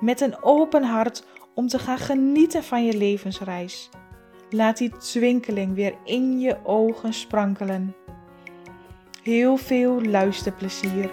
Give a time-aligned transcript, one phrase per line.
[0.00, 1.24] met een open hart
[1.54, 3.90] om te gaan genieten van je levensreis.
[4.50, 7.94] Laat die twinkeling weer in je ogen sprankelen.
[9.22, 11.10] Heel veel luisterplezier.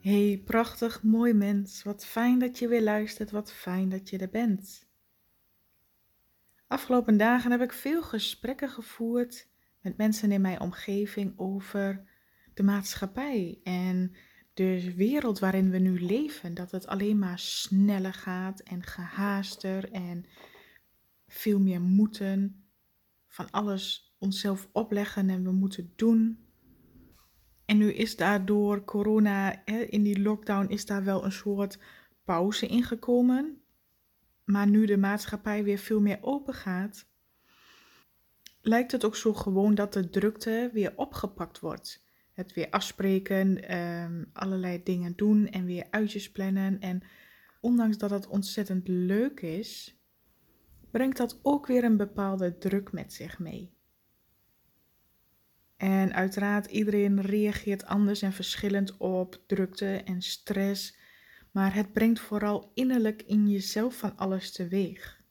[0.00, 1.82] Hey, prachtig mooi mens.
[1.82, 3.30] Wat fijn dat je weer luistert.
[3.30, 4.86] Wat fijn dat je er bent.
[6.74, 9.48] Afgelopen dagen heb ik veel gesprekken gevoerd
[9.80, 12.04] met mensen in mijn omgeving over
[12.54, 14.16] de maatschappij en
[14.54, 16.54] de wereld waarin we nu leven.
[16.54, 20.24] Dat het alleen maar sneller gaat en gehaaster en
[21.26, 22.64] veel meer moeten.
[23.28, 26.38] Van alles onszelf opleggen en we moeten doen.
[27.64, 31.78] En nu is daardoor corona, in die lockdown, is daar wel een soort
[32.24, 33.63] pauze ingekomen.
[34.44, 37.06] Maar nu de maatschappij weer veel meer open gaat,
[38.60, 42.06] lijkt het ook zo gewoon dat de drukte weer opgepakt wordt.
[42.32, 46.80] Het weer afspreken, ehm, allerlei dingen doen en weer uitjes plannen.
[46.80, 47.02] En
[47.60, 49.98] ondanks dat het ontzettend leuk is,
[50.90, 53.72] brengt dat ook weer een bepaalde druk met zich mee.
[55.76, 60.96] En uiteraard, iedereen reageert anders en verschillend op drukte en stress,
[61.54, 65.22] maar het brengt vooral innerlijk in jezelf van alles teweeg.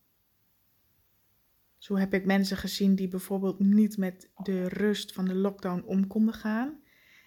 [1.78, 6.08] Zo heb ik mensen gezien die bijvoorbeeld niet met de rust van de lockdown om
[6.08, 6.80] konden gaan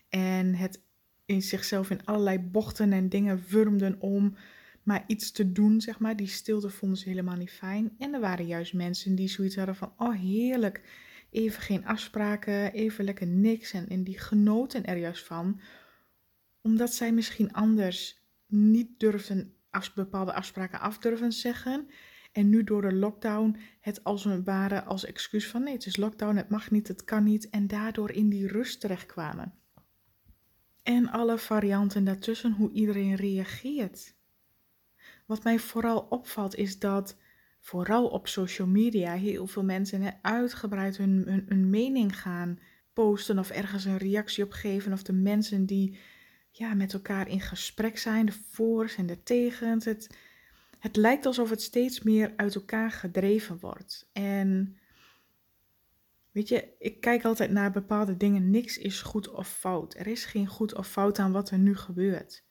[0.08, 0.82] en het
[1.24, 4.36] in zichzelf in allerlei bochten en dingen wurmden om
[4.82, 6.16] maar iets te doen, zeg maar.
[6.16, 7.94] Die stilte vonden ze helemaal niet fijn.
[7.98, 10.82] En er waren juist mensen die zoiets hadden van, oh heerlijk,
[11.30, 13.72] even geen afspraken, even lekker niks.
[13.72, 15.60] En, en die genoten er juist van,
[16.62, 21.88] omdat zij misschien anders niet durfden als bepaalde afspraken af durven zeggen.
[22.32, 25.96] En nu door de lockdown het als een ware als excuus van nee, het is
[25.96, 27.50] lockdown, het mag niet, het kan niet.
[27.50, 29.54] En daardoor in die rust terechtkwamen.
[30.82, 34.14] En alle varianten daartussen, hoe iedereen reageert.
[35.26, 37.16] Wat mij vooral opvalt is dat
[37.60, 42.58] vooral op social media heel veel mensen uitgebreid hun, hun, mening gaan
[42.92, 44.92] posten of ergens een reactie op geven.
[44.92, 45.98] Of de mensen die
[46.58, 49.84] ja, met elkaar in gesprek zijn, de voor's en de tegens.
[49.84, 50.16] Het,
[50.78, 54.08] het lijkt alsof het steeds meer uit elkaar gedreven wordt.
[54.12, 54.76] En
[56.32, 58.50] weet je, ik kijk altijd naar bepaalde dingen.
[58.50, 59.94] Niks is goed of fout.
[59.94, 62.44] Er is geen goed of fout aan wat er nu gebeurt.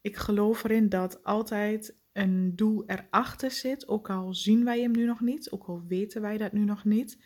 [0.00, 5.04] Ik geloof erin dat altijd een doel erachter zit, ook al zien wij hem nu
[5.04, 7.18] nog niet, ook al weten wij dat nu nog niet.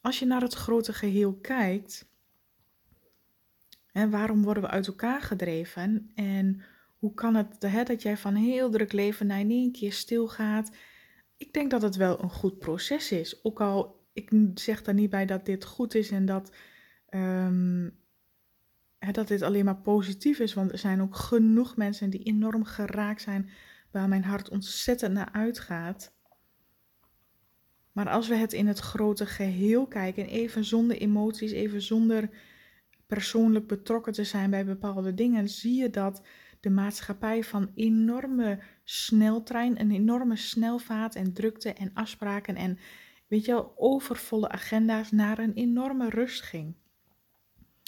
[0.00, 2.08] Als je naar het grote geheel kijkt,
[3.96, 6.62] hè, waarom worden we uit elkaar gedreven en
[6.98, 10.28] hoe kan het hè, dat jij van heel druk leven naar in één keer stil
[10.28, 10.70] gaat?
[11.36, 15.10] Ik denk dat het wel een goed proces is, ook al ik zeg daar niet
[15.10, 16.52] bij dat dit goed is en dat
[17.08, 17.88] ehm,
[19.12, 20.54] dat dit alleen maar positief is.
[20.54, 23.50] Want er zijn ook genoeg mensen die enorm geraakt zijn,
[23.90, 26.14] waar mijn hart ontzettend naar uitgaat.
[27.92, 32.30] Maar als we het in het grote geheel kijken, even zonder emoties, even zonder
[33.06, 36.22] persoonlijk betrokken te zijn bij bepaalde dingen, zie je dat
[36.60, 42.78] de maatschappij van enorme sneltrein, een enorme snelvaart en drukte en afspraken en
[43.26, 46.74] weet je wel, overvolle agenda's naar een enorme rust ging.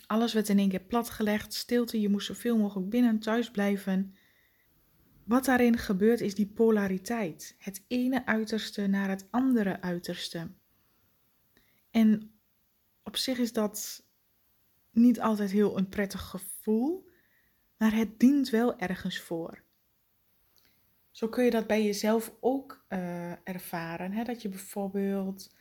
[0.06, 4.14] Alles werd in één keer platgelegd, stilte, je moest zoveel mogelijk binnen thuis blijven.
[5.25, 10.50] Wat daarin gebeurt is die polariteit, het ene uiterste naar het andere uiterste.
[11.91, 12.32] En
[13.03, 14.06] op zich is dat
[14.90, 17.08] niet altijd heel een prettig gevoel,
[17.76, 19.62] maar het dient wel ergens voor.
[21.11, 24.12] Zo kun je dat bij jezelf ook uh, ervaren.
[24.12, 24.25] Hè?
[24.25, 25.55] Dat je bijvoorbeeld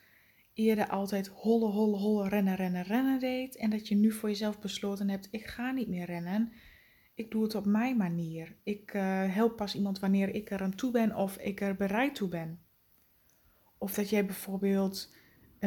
[0.54, 3.56] eerder altijd holle, holle, holle rennen, rennen, rennen deed.
[3.56, 6.52] En dat je nu voor jezelf besloten hebt, ik ga niet meer rennen.
[7.16, 8.56] Ik doe het op mijn manier.
[8.64, 9.02] Ik uh,
[9.34, 12.60] help pas iemand wanneer ik er aan toe ben of ik er bereid toe ben.
[13.78, 15.14] Of dat jij bijvoorbeeld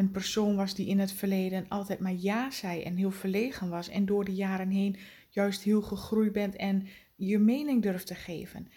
[0.00, 3.88] een persoon was die in het verleden altijd maar ja zei en heel verlegen was.
[3.88, 4.96] En door de jaren heen
[5.28, 6.86] juist heel gegroeid bent en
[7.16, 8.68] je mening durft te geven.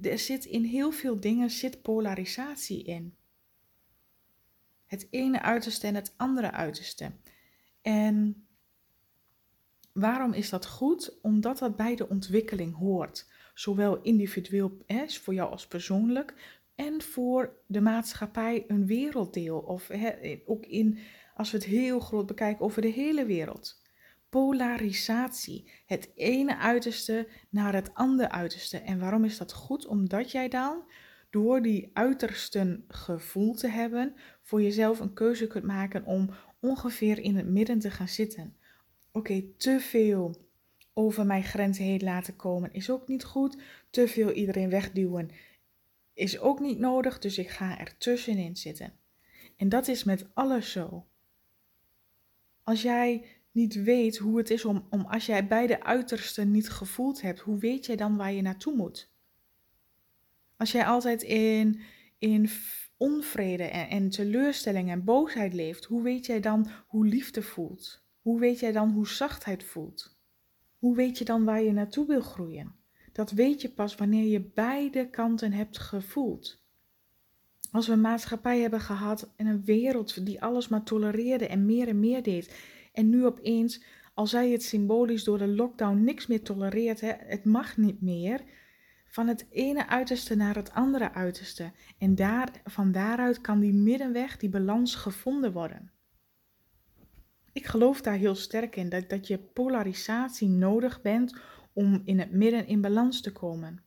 [0.00, 3.14] Er, zit in heel veel dingen zit polarisatie in.
[4.86, 7.12] Het ene uiterste en het andere uiterste.
[7.82, 8.46] En
[9.92, 11.18] waarom is dat goed?
[11.22, 13.26] Omdat dat bij de ontwikkeling hoort.
[13.54, 19.58] Zowel individueel hè, voor jou als persoonlijk en voor de maatschappij een werelddeel.
[19.58, 19.90] Of
[20.46, 20.98] ook in,
[21.34, 23.82] als we het heel groot bekijken, over de hele wereld.
[24.28, 25.70] Polarisatie.
[25.86, 28.78] Het ene uiterste naar het andere uiterste.
[28.78, 29.86] En waarom is dat goed?
[29.86, 30.82] Omdat jij dan
[31.30, 36.30] door die uitersten gevoel te hebben, voor jezelf een keuze kunt maken om
[36.60, 38.56] ongeveer in het midden te gaan zitten.
[39.12, 40.46] Oké, te veel
[40.94, 43.62] over mijn grenzen heen laten komen is ook niet goed.
[43.90, 45.30] Te veel iedereen wegduwen
[46.18, 48.92] is ook niet nodig, dus ik ga er tussenin zitten.
[49.56, 51.06] En dat is met alles zo.
[52.62, 57.20] Als jij niet weet hoe het is om, om als jij beide uitersten niet gevoeld
[57.20, 59.10] hebt, hoe weet jij dan waar je naartoe moet?
[60.56, 61.80] Als jij altijd in,
[62.18, 62.50] in
[62.96, 68.02] onvrede en, en teleurstelling en boosheid leeft, hoe weet jij dan hoe liefde voelt?
[68.20, 70.16] Hoe weet jij dan hoe zachtheid voelt?
[70.78, 72.77] Hoe weet je dan waar je naartoe wil groeien?
[73.18, 76.62] Dat weet je pas wanneer je beide kanten hebt gevoeld.
[77.70, 81.88] Als we een maatschappij hebben gehad en een wereld die alles maar tolereerde en meer
[81.88, 82.54] en meer deed.
[82.92, 83.84] En nu opeens,
[84.14, 88.40] al zij het symbolisch door de lockdown niks meer tolereert, hè, het mag niet meer.
[89.08, 91.72] Van het ene uiterste naar het andere uiterste.
[91.98, 95.92] En daar, van daaruit kan die middenweg, die balans gevonden worden.
[97.52, 101.34] Ik geloof daar heel sterk in, dat, dat je polarisatie nodig bent
[101.78, 103.82] om in het midden in balans te komen.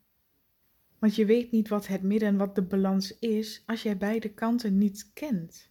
[0.99, 4.77] Want je weet niet wat het midden, wat de balans is, als jij beide kanten
[4.77, 5.69] niet kent.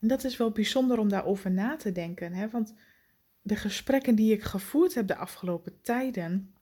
[0.00, 2.48] En dat is wel bijzonder om daarover na te denken, hè?
[2.48, 2.74] want
[3.42, 6.54] de gesprekken die ik gevoerd heb de afgelopen tijden,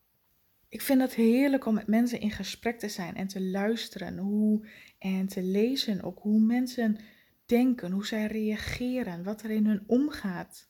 [0.69, 4.67] ik vind het heerlijk om met mensen in gesprek te zijn en te luisteren hoe,
[4.99, 6.97] en te lezen ook hoe mensen
[7.45, 10.69] denken, hoe zij reageren, wat er in hun omgaat.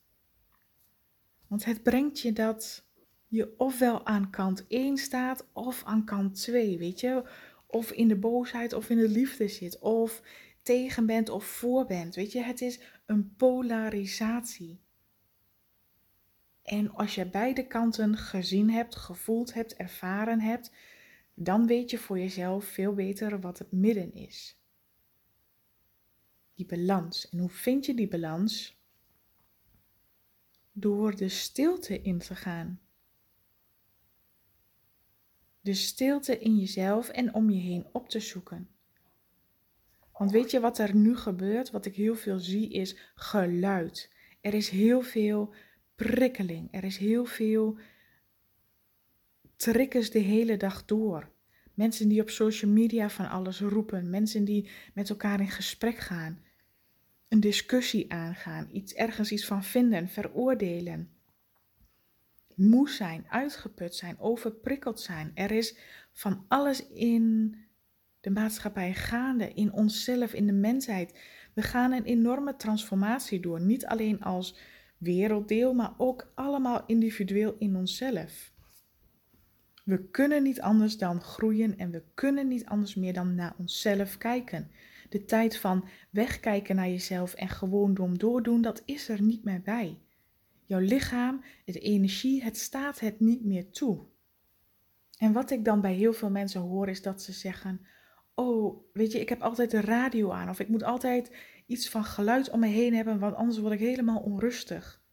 [1.48, 2.85] Want het brengt je dat
[3.36, 7.30] je ofwel aan kant 1 staat of aan kant 2, weet je?
[7.68, 10.22] Of in de boosheid of in de liefde zit, of
[10.62, 12.16] tegen bent of voor bent.
[12.16, 14.80] Weet je, het is een polarisatie.
[16.64, 20.72] En als je beide kanten gezien hebt, gevoeld hebt, ervaren hebt,
[21.34, 24.60] dan weet je voor jezelf veel beter wat het midden is.
[26.54, 27.30] Die balans.
[27.30, 28.80] En hoe vind je die balans?
[30.72, 32.80] Door de stilte in te gaan
[35.66, 38.70] de stilte in jezelf en om je heen op te zoeken.
[40.18, 41.72] Want weet je wat er nu gebeurt?
[41.72, 44.12] Wat ik heel veel zie is geluid.
[44.42, 45.54] Er is heel veel
[45.96, 46.68] prikkeling.
[46.72, 47.78] Er is heel veel
[49.56, 51.32] triggers de hele dag door.
[51.74, 54.10] Mensen die op social media van alles roepen.
[54.10, 56.44] Mensen die met elkaar in gesprek gaan.
[57.28, 58.70] Een discussie aangaan.
[58.72, 61.15] Iets ergens iets van vinden, veroordelen
[62.56, 65.32] moe zijn, uitgeput zijn, overprikkeld zijn.
[65.34, 65.78] Er is
[66.12, 67.56] van alles in
[68.20, 71.20] de maatschappij gaande, in onszelf, in de mensheid.
[71.54, 74.58] We gaan een enorme transformatie door, niet alleen als
[74.98, 78.54] werelddeel, maar ook allemaal individueel in onszelf.
[79.84, 84.18] We kunnen niet anders dan groeien en we kunnen niet anders meer dan naar onszelf
[84.18, 84.72] kijken.
[85.10, 89.62] De tijd van wegkijken naar jezelf en gewoon dom doordoen, dat is er niet meer
[89.62, 90.00] bij.
[90.66, 94.06] Jouw lichaam, de energie, het staat het niet meer toe.
[95.18, 97.86] En wat ik dan bij heel veel mensen hoor is dat ze zeggen:
[98.36, 100.50] Oh, weet je, ik heb altijd de radio aan.
[100.50, 101.32] Of ik moet altijd
[101.66, 105.04] iets van geluid om me heen hebben, want anders word ik helemaal onrustig.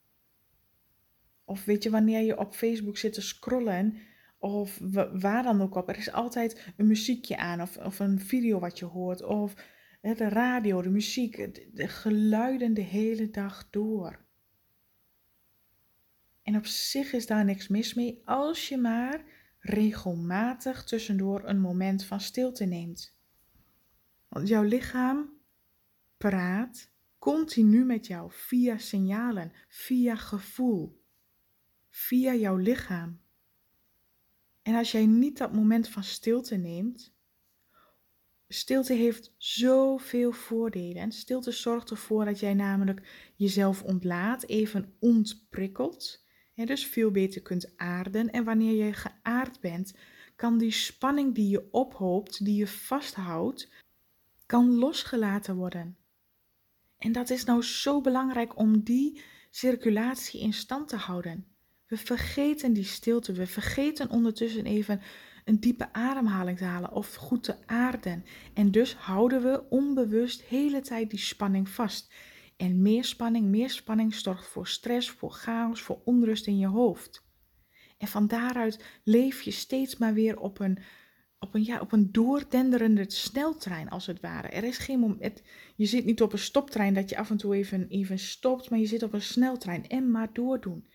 [1.44, 3.96] Of weet je, wanneer je op Facebook zit te scrollen,
[4.38, 4.78] of
[5.12, 8.78] waar dan ook op, er is altijd een muziekje aan, of, of een video wat
[8.78, 9.54] je hoort, of
[10.00, 11.36] de radio, de muziek,
[11.76, 14.24] de geluiden de hele dag door.
[16.42, 19.24] En op zich is daar niks mis mee als je maar
[19.58, 23.16] regelmatig tussendoor een moment van stilte neemt.
[24.28, 25.40] Want jouw lichaam
[26.16, 31.02] praat continu met jou via signalen, via gevoel,
[31.88, 33.20] via jouw lichaam.
[34.62, 37.14] En als jij niet dat moment van stilte neemt,
[38.48, 41.02] stilte heeft zoveel voordelen.
[41.02, 46.21] En stilte zorgt ervoor dat jij namelijk jezelf ontlaat, even ontprikkelt
[46.54, 48.30] en dus veel beter kunt aarden.
[48.30, 49.94] En wanneer je geaard bent,
[50.36, 53.68] kan die spanning die je ophoopt, die je vasthoudt,
[54.46, 55.96] kan losgelaten worden.
[56.98, 61.46] En dat is nou zo belangrijk om die circulatie in stand te houden.
[61.86, 65.00] We vergeten die stilte, we vergeten ondertussen even
[65.44, 68.24] een diepe ademhaling te halen of goed te aarden.
[68.54, 72.12] En dus houden we onbewust hele tijd die spanning vast.
[72.62, 77.24] En meer spanning, meer spanning zorgt voor stress, voor chaos, voor onrust in je hoofd.
[77.98, 80.78] En van daaruit leef je steeds maar weer op een,
[81.38, 84.48] op een, ja, op een doordenderende sneltrein, als het ware.
[84.48, 85.18] Er is geen
[85.76, 88.78] je zit niet op een stoptrein dat je af en toe even, even stopt, maar
[88.78, 90.88] je zit op een sneltrein en maar doordoen.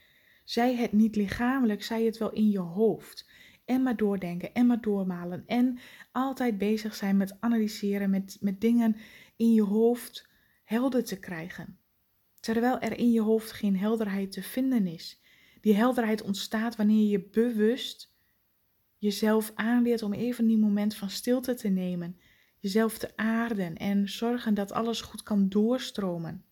[0.43, 3.29] Zij het niet lichamelijk, zij het wel in je hoofd.
[3.65, 5.43] En maar doordenken en maar doormalen.
[5.45, 5.79] En
[6.12, 8.95] altijd bezig zijn met analyseren, met, met dingen
[9.36, 10.36] in je hoofd
[10.67, 11.79] helder te krijgen.
[12.39, 15.21] Terwijl er in je hoofd geen helderheid te vinden is.
[15.62, 18.13] Die helderheid ontstaat wanneer je bewust
[18.97, 22.19] jezelf aanleert om even die moment van stilte te nemen.
[22.59, 26.45] Jezelf te aarden en zorgen dat alles goed kan doorstromen.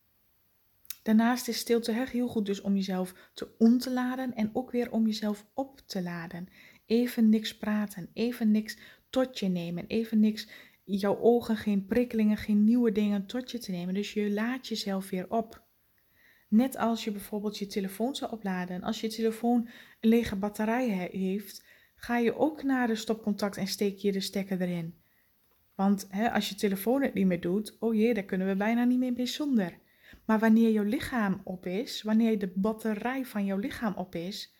[1.02, 5.46] Daarnaast is stilte heel goed dus om jezelf te ontladen en ook weer om jezelf
[5.54, 6.48] op te laden.
[6.86, 8.76] Even niks praten, even niks
[9.10, 10.48] tot je nemen, even niks,
[10.86, 13.94] jouw ogen geen prikkelingen, geen nieuwe dingen tot je te nemen.
[13.94, 15.64] Dus je laat jezelf weer op.
[16.48, 18.82] Net als je bijvoorbeeld je telefoon zou opladen.
[18.82, 19.68] Als je telefoon
[20.00, 21.64] een lege batterij heeft,
[21.96, 24.94] ga je ook naar de stopcontact en steek je de stekker erin.
[25.74, 28.84] Want hè, als je telefoon het niet meer doet, oh jee, daar kunnen we bijna
[28.84, 29.78] niet meer mee zonder.
[30.24, 34.55] Maar wanneer jouw lichaam op is, wanneer de batterij van jouw lichaam op is,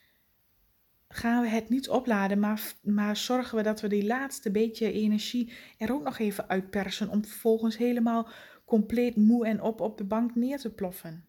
[1.08, 5.52] gaan we het niet opladen, maar, maar zorgen we dat we die laatste beetje energie
[5.78, 8.28] er ook nog even uitpersen om vervolgens helemaal
[8.64, 11.24] compleet moe en op op de bank neer te ploffen.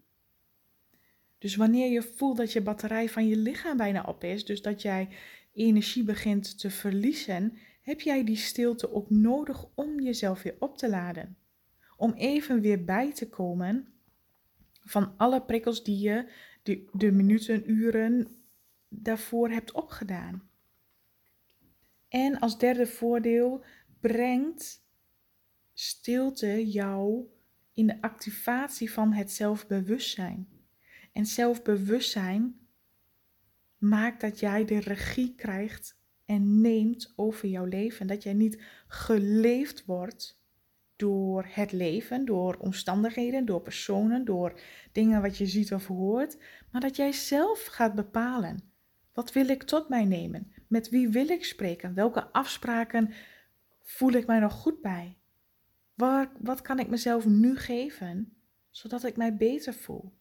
[1.38, 4.82] Dus wanneer je voelt dat je batterij van je lichaam bijna op is, dus dat
[4.82, 5.10] jij
[5.54, 10.90] energie begint te verliezen, heb jij die stilte ook nodig om jezelf weer op te
[10.90, 11.38] laden.
[11.98, 13.88] Om even weer bij te komen
[14.84, 16.32] van alle prikkels die je
[16.64, 18.37] de, de minuten, uren
[18.90, 20.50] daarvoor hebt opgedaan.
[22.08, 23.64] En als derde voordeel
[24.00, 24.86] brengt
[25.74, 27.26] stilte jou
[27.74, 30.48] in de activatie van het zelfbewustzijn.
[31.14, 32.68] En zelfbewustzijn
[33.78, 38.08] maakt dat jij de regie krijgt en neemt over jouw leven.
[38.08, 40.42] Dat jij niet geleefd wordt
[40.96, 44.60] door het leven, door omstandigheden, door personen, door
[44.92, 46.38] dingen wat je ziet of hoort,
[46.72, 48.67] maar dat jij zelf gaat bepalen.
[49.18, 50.54] Wat wil ik tot mij nemen?
[50.68, 51.94] Met wie wil ik spreken?
[51.94, 53.14] Welke afspraken
[53.84, 55.18] voel ik mij nog goed bij?
[56.40, 58.34] Wat kan ik mezelf nu geven,
[58.70, 60.14] zodat ik mij beter voel?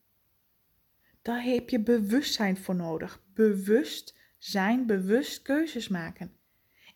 [1.23, 3.23] Daar heb je bewustzijn voor nodig.
[3.35, 6.33] Bewust zijn, bewust keuzes maken.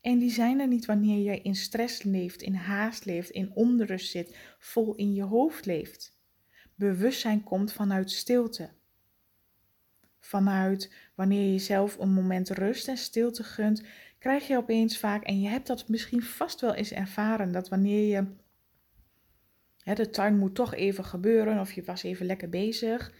[0.00, 4.10] En die zijn er niet wanneer jij in stress leeft, in haast leeft, in onrust
[4.10, 6.18] zit, vol in je hoofd leeft.
[6.74, 8.70] Bewustzijn komt vanuit stilte.
[10.20, 13.82] Vanuit wanneer je jezelf een moment rust en stilte gunt,
[14.18, 18.08] krijg je opeens vaak, en je hebt dat misschien vast wel eens ervaren, dat wanneer
[18.08, 18.26] je,
[19.82, 23.12] hè, de tuin moet toch even gebeuren, of je was even lekker bezig,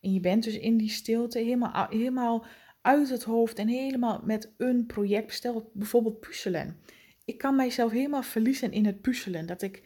[0.00, 2.46] en je bent dus in die stilte helemaal, helemaal
[2.82, 5.32] uit het hoofd en helemaal met een project.
[5.32, 6.80] Stel bijvoorbeeld puzzelen.
[7.24, 9.46] Ik kan mijzelf helemaal verliezen in het puzzelen.
[9.46, 9.82] Dat ik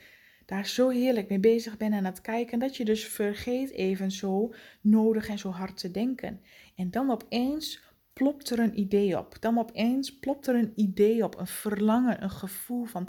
[0.50, 2.58] daar zo heerlijk mee bezig ben aan het kijken.
[2.58, 6.40] Dat je dus vergeet even zo nodig en zo hard te denken.
[6.76, 9.36] En dan opeens plopt er een idee op.
[9.40, 11.38] Dan opeens plopt er een idee op.
[11.38, 13.08] Een verlangen, een gevoel van...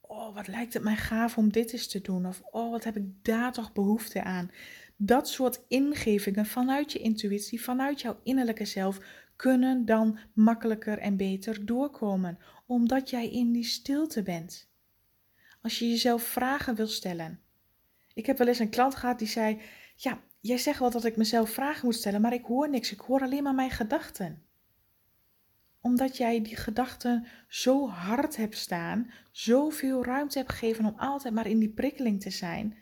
[0.00, 2.26] Oh, wat lijkt het mij gaaf om dit eens te doen.
[2.26, 4.50] Of oh, wat heb ik daar toch behoefte aan.
[4.96, 8.98] Dat soort ingevingen vanuit je intuïtie, vanuit jouw innerlijke zelf,
[9.36, 14.72] kunnen dan makkelijker en beter doorkomen, omdat jij in die stilte bent.
[15.64, 17.40] Als je jezelf vragen wil stellen.
[18.14, 19.60] Ik heb wel eens een klant gehad die zei:
[19.96, 23.00] Ja, jij zegt wel dat ik mezelf vragen moet stellen, maar ik hoor niks, ik
[23.00, 24.42] hoor alleen maar mijn gedachten
[25.84, 31.46] omdat jij die gedachten zo hard hebt staan, zoveel ruimte hebt gegeven om altijd maar
[31.46, 32.76] in die prikkeling te zijn,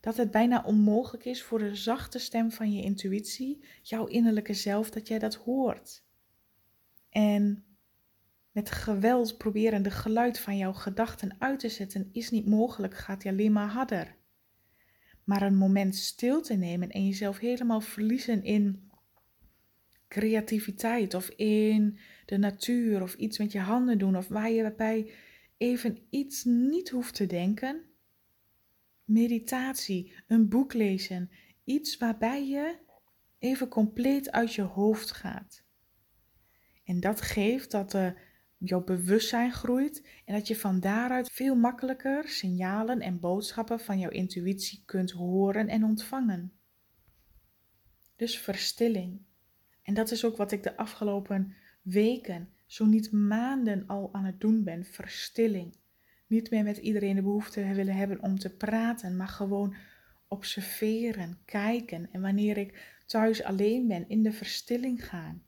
[0.00, 4.90] dat het bijna onmogelijk is voor de zachte stem van je intuïtie, jouw innerlijke zelf,
[4.90, 6.02] dat jij dat hoort.
[7.10, 7.64] En
[8.54, 13.22] met geweld proberen de geluid van jouw gedachten uit te zetten is niet mogelijk, gaat
[13.22, 14.16] je alleen maar harder.
[15.24, 18.90] Maar een moment stil te nemen en jezelf helemaal verliezen in
[20.08, 25.12] creativiteit of in de natuur of iets met je handen doen of waar je bij
[25.56, 27.84] even iets niet hoeft te denken,
[29.04, 31.30] meditatie, een boek lezen,
[31.64, 32.76] iets waarbij je
[33.38, 35.64] even compleet uit je hoofd gaat.
[36.84, 38.10] En dat geeft dat uh,
[38.64, 44.10] jouw bewustzijn groeit en dat je van daaruit veel makkelijker signalen en boodschappen van jouw
[44.10, 46.52] intuïtie kunt horen en ontvangen.
[48.16, 49.20] Dus verstilling.
[49.82, 54.40] En dat is ook wat ik de afgelopen weken, zo niet maanden al aan het
[54.40, 54.84] doen ben.
[54.84, 55.76] Verstilling.
[56.26, 59.74] Niet meer met iedereen de behoefte willen hebben om te praten, maar gewoon
[60.28, 62.08] observeren, kijken.
[62.12, 65.42] En wanneer ik thuis alleen ben, in de verstilling gaan.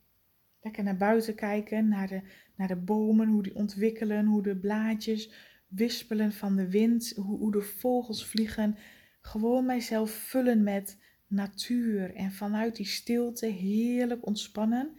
[0.66, 2.22] Lekker naar buiten kijken, naar de,
[2.56, 5.32] naar de bomen, hoe die ontwikkelen, hoe de blaadjes
[5.68, 8.76] wispelen van de wind, hoe, hoe de vogels vliegen.
[9.20, 14.96] Gewoon mijzelf vullen met natuur en vanuit die stilte heerlijk ontspannen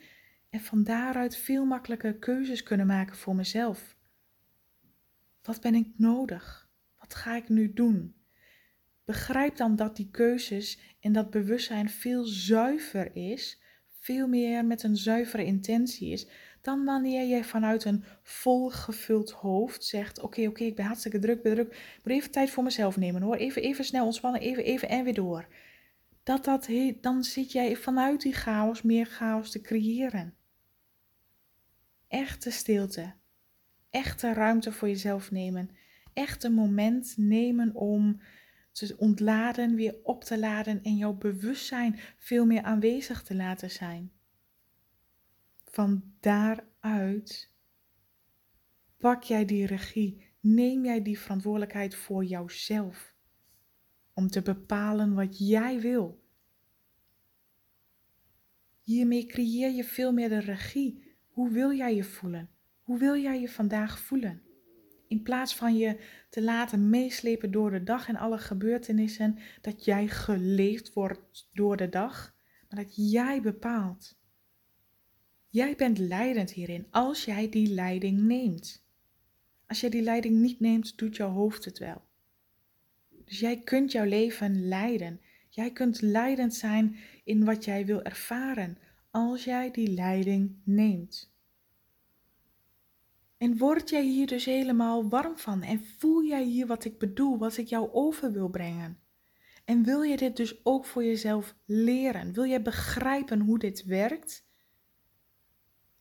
[0.49, 3.97] en van daaruit veel makkelijker keuzes kunnen maken voor mezelf.
[5.41, 6.69] Wat ben ik nodig?
[6.99, 8.15] Wat ga ik nu doen?
[9.05, 13.65] Begrijp dan dat die keuzes en dat bewustzijn veel zuiver is,
[14.07, 16.27] veel meer met een zuivere intentie is,
[16.61, 21.53] dan wanneer jij vanuit een volgevuld hoofd zegt: Oké, oké, ik ben hartstikke druk, ben
[21.53, 21.67] druk.
[21.67, 23.35] Ik moet even tijd voor mezelf nemen hoor.
[23.35, 25.47] Even, even snel ontspannen, even, even en weer door.
[26.23, 26.69] Dat, dat,
[27.01, 30.33] dan zit jij vanuit die chaos meer chaos te creëren.
[32.07, 33.13] Echte stilte.
[33.89, 35.69] Echte ruimte voor jezelf nemen.
[36.13, 38.21] Echt een moment nemen om
[38.77, 44.11] te ontladen, weer op te laden en jouw bewustzijn veel meer aanwezig te laten zijn.
[45.63, 47.51] Van daaruit
[48.97, 53.15] pak jij die regie, neem jij die verantwoordelijkheid voor jouzelf.
[54.13, 56.25] Om te bepalen wat jij wil.
[58.83, 61.15] Hiermee creëer je veel meer de regie.
[61.27, 62.49] Hoe wil jij je voelen?
[62.81, 64.46] Hoe wil jij je vandaag voelen?
[65.07, 65.99] In plaats van je
[66.29, 71.89] te laten meeslepen door de dag en alle gebeurtenissen, dat jij geleefd wordt door de
[71.89, 72.35] dag,
[72.69, 74.15] maar dat jij bepaalt.
[75.49, 78.85] Jij bent leidend hierin als jij die leiding neemt.
[79.67, 82.01] Als jij die leiding niet neemt, doet jouw hoofd het wel.
[83.25, 85.21] Dus jij kunt jouw leven leiden.
[85.49, 88.77] Jij kunt leidend zijn in wat jij wil ervaren
[89.11, 91.35] als jij die leiding neemt.
[93.37, 97.37] En word jij hier dus helemaal warm van en voel jij hier wat ik bedoel,
[97.37, 98.99] wat ik jou over wil brengen?
[99.65, 102.33] En wil je dit dus ook voor jezelf leren?
[102.33, 104.45] Wil jij begrijpen hoe dit werkt?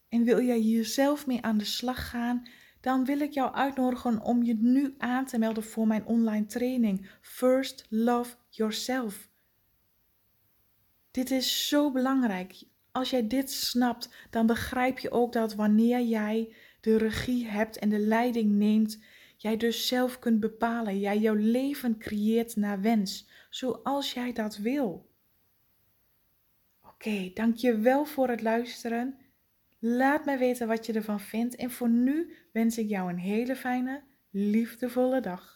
[0.08, 2.48] En wil jij hier zelf mee aan de slag gaan?
[2.80, 7.10] Dan wil ik jou uitnodigen om je nu aan te melden voor mijn online training
[7.20, 9.28] First Love Yourself.
[11.10, 12.62] Dit is zo belangrijk.
[12.92, 16.54] Als jij dit snapt, dan begrijp je ook dat wanneer jij
[16.86, 19.02] de regie hebt en de leiding neemt,
[19.36, 20.98] jij dus zelf kunt bepalen.
[20.98, 25.10] Jij jouw leven creëert naar wens, zoals jij dat wil.
[26.82, 29.18] Oké, okay, dankjewel voor het luisteren.
[29.78, 33.56] Laat mij weten wat je ervan vindt en voor nu wens ik jou een hele
[33.56, 35.55] fijne, liefdevolle dag.